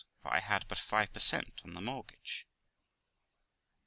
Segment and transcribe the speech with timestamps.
[0.23, 2.47] for I had but 5 per cent, on the mortgage.'